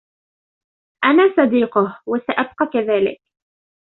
[1.05, 3.21] أنا صديقه و سأبقى كذلك.